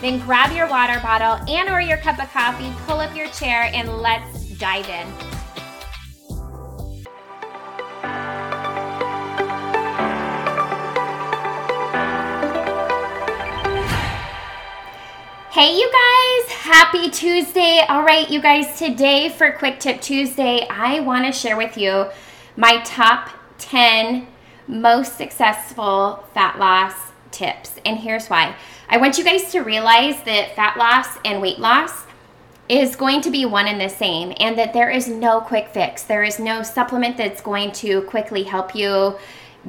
[0.00, 3.70] then grab your water bottle and or your cup of coffee, pull up your chair
[3.74, 5.06] and let's dive in.
[15.50, 17.84] Hey, you guys, happy Tuesday.
[17.88, 22.06] All right, you guys, today for Quick Tip Tuesday, I want to share with you
[22.56, 24.26] my top 10
[24.66, 26.94] most successful fat loss
[27.30, 27.72] tips.
[27.84, 28.56] And here's why.
[28.92, 32.06] I want you guys to realize that fat loss and weight loss
[32.68, 36.02] is going to be one and the same, and that there is no quick fix.
[36.02, 39.16] There is no supplement that's going to quickly help you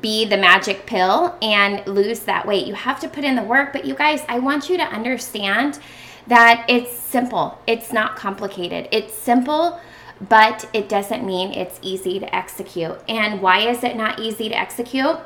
[0.00, 2.68] be the magic pill and lose that weight.
[2.68, 5.80] You have to put in the work, but you guys, I want you to understand
[6.28, 7.60] that it's simple.
[7.66, 8.88] It's not complicated.
[8.92, 9.80] It's simple,
[10.28, 12.96] but it doesn't mean it's easy to execute.
[13.08, 15.18] And why is it not easy to execute?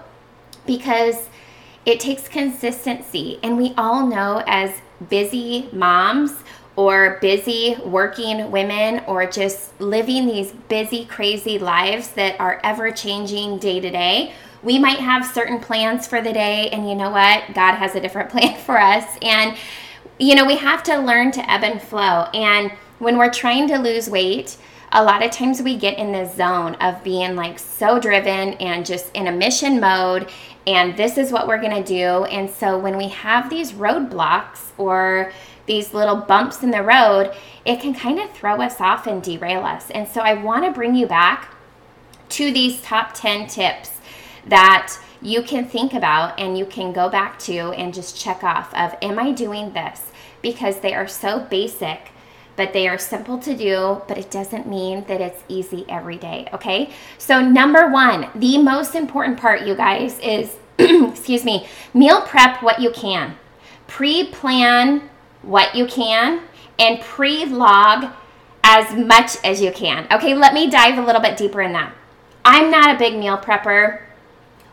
[0.65, 1.29] Because
[1.85, 3.39] it takes consistency.
[3.43, 4.73] And we all know as
[5.09, 6.33] busy moms
[6.77, 13.59] or busy working women or just living these busy, crazy lives that are ever changing
[13.59, 14.33] day to day,
[14.63, 16.71] we might have certain plans for the day.
[16.71, 17.53] And you know what?
[17.55, 19.05] God has a different plan for us.
[19.21, 19.57] And,
[20.19, 22.27] you know, we have to learn to ebb and flow.
[22.33, 24.57] And when we're trying to lose weight,
[24.93, 28.85] a lot of times we get in this zone of being like so driven and
[28.85, 30.31] just in a mission mode
[30.67, 32.25] and this is what we're going to do.
[32.25, 35.33] And so when we have these roadblocks or
[35.67, 39.65] these little bumps in the road, it can kind of throw us off and derail
[39.65, 39.91] us.
[39.91, 41.53] And so I want to bring you back
[42.31, 43.91] to these top 10 tips
[44.47, 48.73] that you can think about and you can go back to and just check off
[48.75, 50.11] of am I doing this?
[50.43, 52.12] Because they are so basic
[52.57, 56.49] but they are simple to do, but it doesn't mean that it's easy every day,
[56.53, 56.93] okay?
[57.19, 62.81] So, number one, the most important part, you guys, is excuse me, meal prep what
[62.81, 63.37] you can.
[63.87, 65.09] Pre plan
[65.43, 66.43] what you can
[66.79, 68.13] and pre log
[68.65, 70.07] as much as you can.
[70.13, 71.93] Okay, let me dive a little bit deeper in that.
[72.45, 74.03] I'm not a big meal prepper.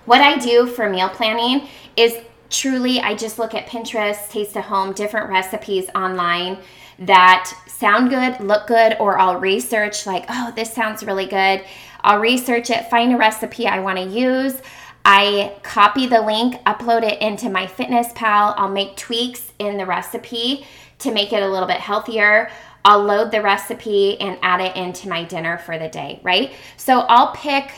[0.05, 2.17] What I do for meal planning is
[2.49, 6.57] truly I just look at Pinterest, Taste of Home, different recipes online
[6.99, 11.63] that sound good, look good, or I'll research, like, oh, this sounds really good.
[12.01, 14.61] I'll research it, find a recipe I want to use.
[15.05, 18.53] I copy the link, upload it into MyFitnessPal.
[18.57, 20.65] I'll make tweaks in the recipe
[20.99, 22.51] to make it a little bit healthier.
[22.85, 26.53] I'll load the recipe and add it into my dinner for the day, right?
[26.77, 27.71] So I'll pick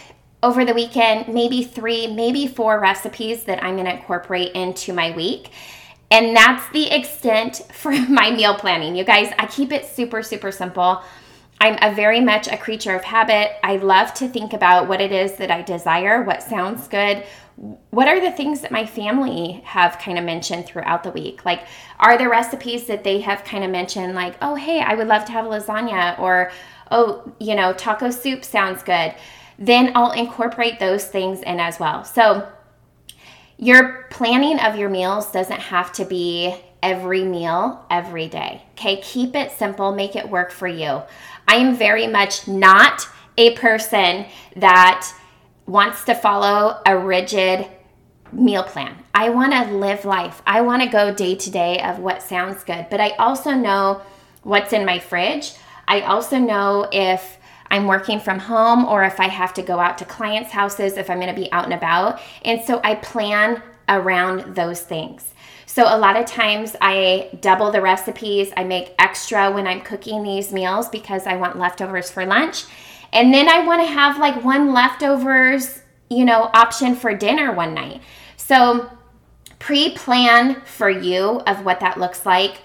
[0.44, 5.52] over the weekend maybe three, maybe four recipes that I'm gonna incorporate into my week.
[6.12, 8.96] And that's the extent for my meal planning.
[8.96, 11.02] You guys, I keep it super, super simple.
[11.60, 13.52] I'm a very much a creature of habit.
[13.64, 17.24] I love to think about what it is that I desire, what sounds good,
[17.92, 21.46] what are the things that my family have kind of mentioned throughout the week?
[21.46, 21.66] Like,
[22.00, 25.26] are there recipes that they have kind of mentioned, like, oh, hey, I would love
[25.26, 26.52] to have lasagna, or
[26.90, 29.14] oh, you know, taco soup sounds good?
[29.60, 32.04] Then I'll incorporate those things in as well.
[32.04, 32.48] So,
[33.62, 38.64] your planning of your meals doesn't have to be every meal every day.
[38.72, 41.04] Okay, keep it simple, make it work for you.
[41.48, 44.26] I am very much not a person
[44.56, 45.14] that
[45.68, 47.68] wants to follow a rigid
[48.32, 48.96] meal plan.
[49.14, 50.42] I want to live life.
[50.48, 54.02] I want to go day to day of what sounds good, but I also know
[54.42, 55.54] what's in my fridge.
[55.88, 57.38] I also know if
[57.72, 61.10] I'm working from home or if I have to go out to clients' houses, if
[61.10, 62.22] I'm going to be out and about.
[62.44, 65.34] And so I plan around those things.
[65.66, 68.52] So a lot of times I double the recipes.
[68.58, 72.66] I make extra when I'm cooking these meals because I want leftovers for lunch.
[73.14, 77.74] And then I want to have like one leftovers, you know, option for dinner one
[77.74, 78.02] night.
[78.36, 78.92] So
[79.60, 82.58] pre plan for you of what that looks like.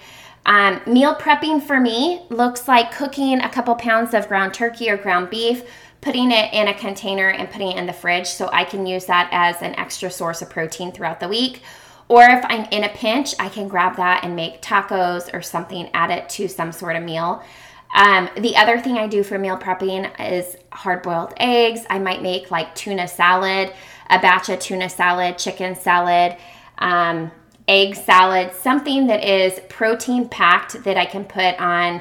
[0.46, 4.96] Um, meal prepping for me looks like cooking a couple pounds of ground turkey or
[4.96, 5.64] ground beef,
[6.00, 9.06] putting it in a container and putting it in the fridge so I can use
[9.06, 11.62] that as an extra source of protein throughout the week.
[12.08, 15.90] Or if I'm in a pinch, I can grab that and make tacos or something,
[15.92, 17.42] add it to some sort of meal.
[17.96, 21.80] Um, the other thing I do for meal prepping is hard boiled eggs.
[21.90, 23.72] I might make like tuna salad,
[24.08, 26.36] a batch of tuna salad, chicken salad.
[26.78, 27.32] Um,
[27.68, 32.00] egg salad, something that is protein packed that I can put on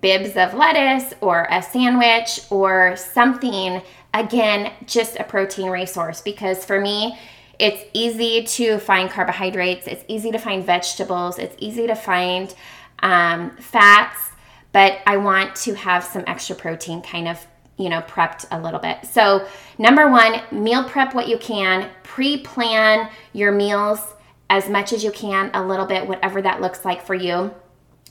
[0.00, 3.82] bibs of lettuce or a sandwich or something.
[4.12, 7.18] Again, just a protein resource because for me,
[7.58, 12.54] it's easy to find carbohydrates, it's easy to find vegetables, it's easy to find
[13.00, 14.30] um, fats,
[14.72, 17.46] but I want to have some extra protein kind of
[17.76, 19.04] you know, prepped a little bit.
[19.04, 24.14] So, number one, meal prep what you can, pre plan your meals
[24.50, 27.54] as much as you can, a little bit, whatever that looks like for you.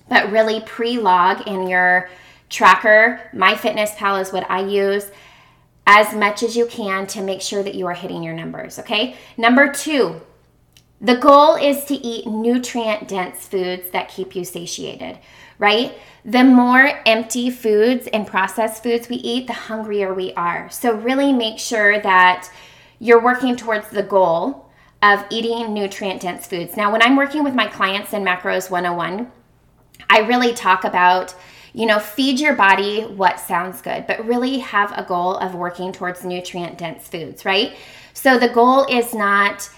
[0.09, 2.09] But really pre log in your
[2.49, 3.29] tracker.
[3.33, 5.11] MyFitnessPal is what I use
[5.85, 8.79] as much as you can to make sure that you are hitting your numbers.
[8.79, 9.15] Okay.
[9.37, 10.21] Number two,
[11.01, 15.19] the goal is to eat nutrient dense foods that keep you satiated,
[15.59, 15.97] right?
[16.23, 20.69] The more empty foods and processed foods we eat, the hungrier we are.
[20.69, 22.49] So, really make sure that
[22.99, 24.62] you're working towards the goal
[25.03, 26.77] of eating nutrient dense foods.
[26.77, 29.29] Now, when I'm working with my clients in Macros 101,
[30.09, 31.35] I really talk about,
[31.73, 35.91] you know, feed your body what sounds good, but really have a goal of working
[35.91, 37.75] towards nutrient dense foods, right?
[38.13, 39.69] So the goal is not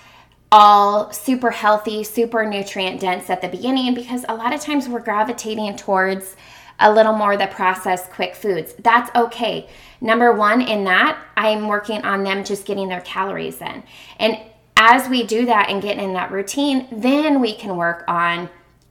[0.51, 4.99] all super healthy, super nutrient dense at the beginning because a lot of times we're
[4.99, 6.35] gravitating towards
[6.79, 8.75] a little more the processed quick foods.
[8.79, 9.67] That's okay.
[10.01, 13.81] Number one, in that, I'm working on them just getting their calories in.
[14.19, 14.37] And
[14.87, 18.47] as we do that and get in that routine, then we can work on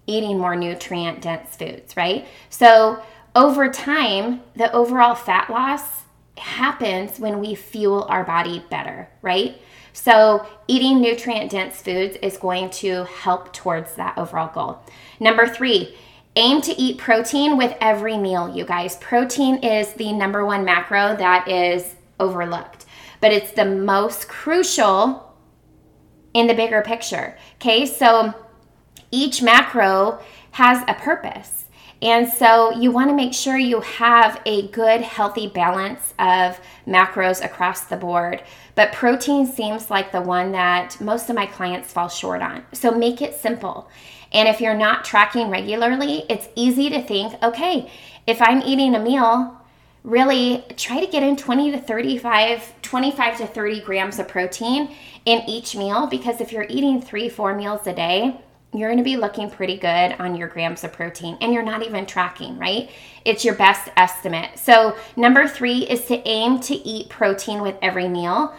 [0.08, 2.26] eating more nutrient dense foods, right?
[2.50, 3.00] So,
[3.36, 6.02] over time, the overall fat loss
[6.36, 9.56] happens when we fuel our body better, right?
[9.92, 14.80] So, eating nutrient dense foods is going to help towards that overall goal.
[15.20, 15.96] Number three,
[16.34, 18.96] aim to eat protein with every meal, you guys.
[18.96, 22.84] Protein is the number one macro that is overlooked,
[23.20, 25.33] but it's the most crucial
[26.34, 27.36] in the bigger picture.
[27.56, 28.34] Okay, so
[29.10, 30.20] each macro
[30.50, 31.64] has a purpose.
[32.02, 37.42] And so you want to make sure you have a good, healthy balance of macros
[37.42, 38.42] across the board.
[38.74, 42.64] But protein seems like the one that most of my clients fall short on.
[42.72, 43.88] So make it simple.
[44.32, 47.90] And if you're not tracking regularly, it's easy to think okay,
[48.26, 49.60] if I'm eating a meal,
[50.04, 55.40] really try to get in 20 to 35, 25 to 30 grams of protein in
[55.48, 58.38] each meal because if you're eating three, four meals a day,
[58.74, 61.82] you're going to be looking pretty good on your grams of protein and you're not
[61.82, 62.90] even tracking, right?
[63.24, 64.58] It's your best estimate.
[64.58, 68.54] So, number three is to aim to eat protein with every meal,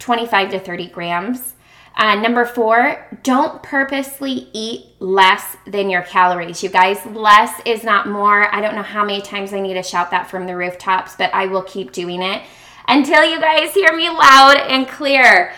[0.00, 1.54] 25 to 30 grams.
[1.96, 6.62] Uh, number four, don't purposely eat less than your calories.
[6.62, 8.54] You guys, less is not more.
[8.54, 11.32] I don't know how many times I need to shout that from the rooftops, but
[11.34, 12.42] I will keep doing it
[12.88, 15.52] until you guys hear me loud and clear.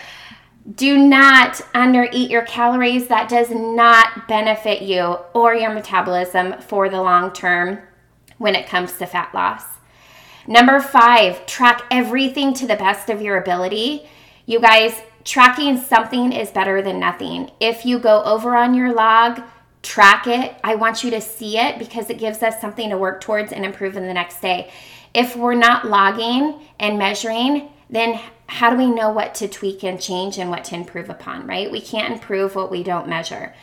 [0.75, 3.07] Do not undereat your calories.
[3.07, 7.79] That does not benefit you or your metabolism for the long term
[8.37, 9.63] when it comes to fat loss.
[10.47, 14.07] Number five, track everything to the best of your ability.
[14.45, 17.51] You guys, tracking something is better than nothing.
[17.59, 19.41] If you go over on your log,
[19.81, 20.55] track it.
[20.63, 23.65] I want you to see it because it gives us something to work towards and
[23.65, 24.71] improve in the next day.
[25.13, 30.01] If we're not logging and measuring, then how do we know what to tweak and
[30.01, 31.71] change and what to improve upon, right?
[31.71, 33.53] We can't improve what we don't measure.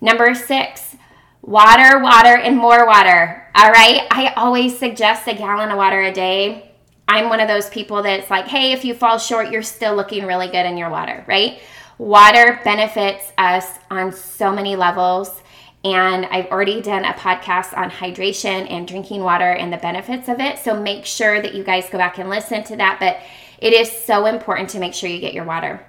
[0.00, 0.96] Number six,
[1.42, 3.48] water, water, and more water.
[3.54, 4.06] All right.
[4.10, 6.71] I always suggest a gallon of water a day.
[7.08, 10.24] I'm one of those people that's like, hey, if you fall short, you're still looking
[10.24, 11.60] really good in your water, right?
[11.98, 15.42] Water benefits us on so many levels.
[15.84, 20.38] And I've already done a podcast on hydration and drinking water and the benefits of
[20.38, 20.58] it.
[20.58, 22.98] So make sure that you guys go back and listen to that.
[23.00, 23.18] But
[23.58, 25.84] it is so important to make sure you get your water.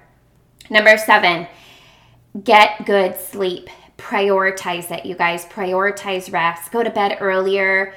[0.69, 1.47] Number seven,
[2.43, 3.69] get good sleep.
[3.97, 5.45] Prioritize it, you guys.
[5.45, 6.71] Prioritize rest.
[6.71, 7.93] Go to bed earlier.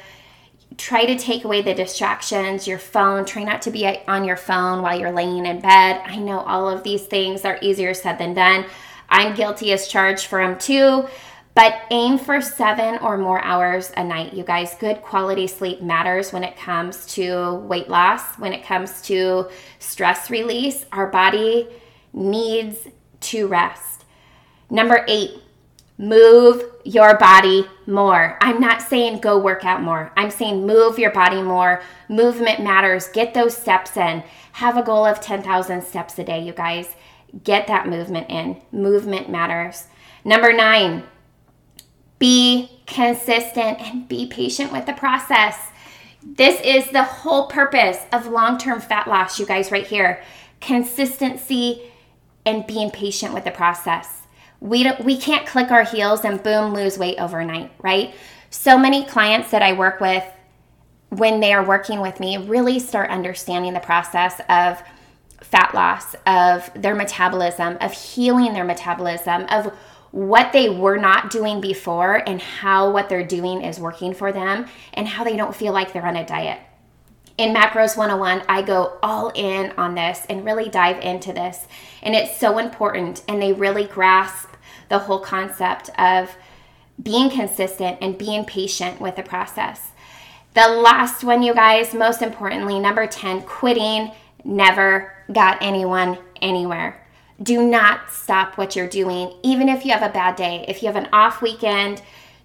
[0.76, 3.24] Try to take away the distractions, your phone.
[3.24, 6.02] Try not to be on your phone while you're laying in bed.
[6.04, 8.66] I know all of these things are easier said than done.
[9.08, 11.08] I'm guilty as charged for them too.
[11.54, 14.74] But aim for seven or more hours a night, you guys.
[14.78, 20.28] Good quality sleep matters when it comes to weight loss, when it comes to stress
[20.30, 20.84] release.
[20.92, 21.68] Our body
[22.12, 22.86] needs
[23.20, 24.04] to rest.
[24.68, 25.40] Number eight,
[25.98, 28.36] move your body more.
[28.40, 30.12] I'm not saying go work out more.
[30.16, 31.82] I'm saying move your body more.
[32.08, 33.08] Movement matters.
[33.08, 34.22] Get those steps in.
[34.52, 36.94] Have a goal of 10,000 steps a day, you guys.
[37.44, 38.60] Get that movement in.
[38.72, 39.86] Movement matters.
[40.24, 41.04] Number nine,
[42.18, 45.70] be consistent and be patient with the process.
[46.22, 50.22] This is the whole purpose of long term fat loss, you guys, right here.
[50.60, 51.92] Consistency
[52.44, 54.25] and being patient with the process.
[54.66, 58.14] We, don't, we can't click our heels and boom, lose weight overnight, right?
[58.50, 60.24] So many clients that I work with,
[61.10, 64.82] when they are working with me, really start understanding the process of
[65.40, 69.72] fat loss, of their metabolism, of healing their metabolism, of
[70.10, 74.66] what they were not doing before and how what they're doing is working for them
[74.94, 76.58] and how they don't feel like they're on a diet.
[77.38, 81.66] In Macros 101, I go all in on this and really dive into this.
[82.02, 83.22] And it's so important.
[83.28, 84.48] And they really grasp
[84.88, 86.36] the whole concept of
[87.02, 89.90] being consistent and being patient with the process.
[90.54, 94.12] The last one, you guys, most importantly, number 10, quitting
[94.44, 97.06] never got anyone anywhere
[97.42, 100.64] do not stop what you're doing, even if you have a bad day.
[100.68, 102.02] If you have an off weekend,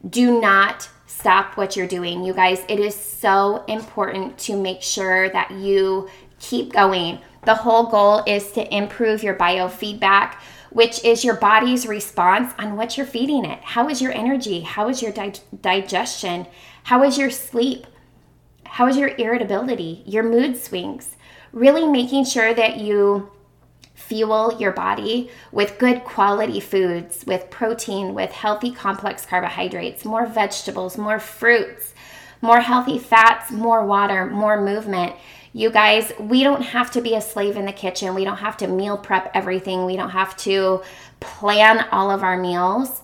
[0.08, 2.24] do not stop what you're doing.
[2.24, 7.20] You guys, it is so important to make sure that you keep going.
[7.46, 10.36] The whole goal is to improve your biofeedback,
[10.72, 13.60] which is your body's response on what you're feeding it.
[13.62, 14.62] How is your energy?
[14.62, 16.48] How is your di- digestion?
[16.84, 17.86] How is your sleep?
[18.66, 21.16] How is your irritability, your mood swings?
[21.52, 23.32] Really making sure that you
[24.12, 30.98] fuel your body with good quality foods, with protein, with healthy complex carbohydrates, more vegetables,
[30.98, 31.94] more fruits,
[32.42, 35.16] more healthy fats, more water, more movement.
[35.54, 38.14] You guys, we don't have to be a slave in the kitchen.
[38.14, 39.86] We don't have to meal prep everything.
[39.86, 40.82] We don't have to
[41.22, 43.04] plan all of our meals.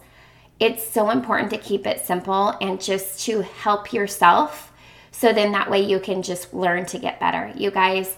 [0.59, 4.73] It's so important to keep it simple and just to help yourself.
[5.11, 7.53] So then that way you can just learn to get better.
[7.55, 8.17] You guys,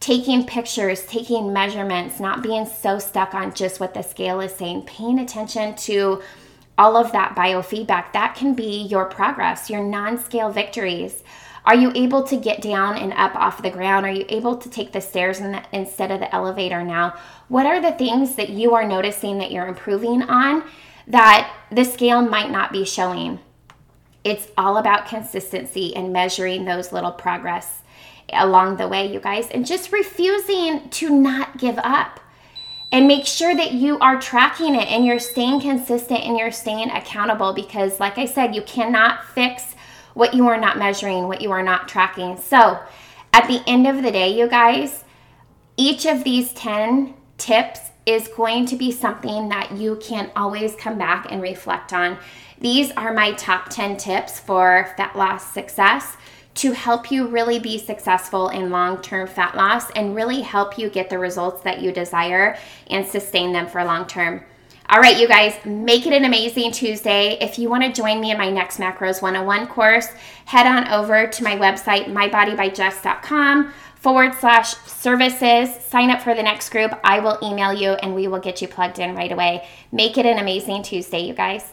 [0.00, 4.82] taking pictures, taking measurements, not being so stuck on just what the scale is saying,
[4.82, 6.22] paying attention to
[6.76, 8.12] all of that biofeedback.
[8.12, 11.22] That can be your progress, your non scale victories.
[11.64, 14.06] Are you able to get down and up off the ground?
[14.06, 17.14] Are you able to take the stairs the, instead of the elevator now?
[17.48, 20.64] What are the things that you are noticing that you're improving on
[21.08, 23.40] that the scale might not be showing?
[24.24, 27.82] It's all about consistency and measuring those little progress
[28.32, 32.20] along the way, you guys, and just refusing to not give up.
[32.90, 36.90] And make sure that you are tracking it and you're staying consistent and you're staying
[36.90, 39.74] accountable because, like I said, you cannot fix
[40.14, 42.38] what you are not measuring, what you are not tracking.
[42.38, 42.80] So,
[43.34, 45.04] at the end of the day, you guys,
[45.76, 50.96] each of these 10 tips is going to be something that you can always come
[50.96, 52.16] back and reflect on.
[52.58, 56.16] These are my top 10 tips for fat loss success
[56.58, 60.90] to help you really be successful in long term fat loss and really help you
[60.90, 64.42] get the results that you desire and sustain them for long term.
[64.90, 67.36] All right, you guys, make it an amazing Tuesday.
[67.40, 70.08] If you want to join me in my next Macros 101 course,
[70.46, 75.74] head on over to my website, mybodybyjess.com forward slash services.
[75.84, 76.98] Sign up for the next group.
[77.04, 79.68] I will email you and we will get you plugged in right away.
[79.92, 81.72] Make it an amazing Tuesday, you guys.